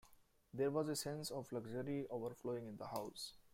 There 0.51 0.71
was 0.71 0.89
a 0.89 0.95
sense 0.95 1.29
of 1.29 1.51
luxury 1.51 2.07
overflowing 2.09 2.65
in 2.65 2.77
the 2.77 2.87
house. 2.87 3.33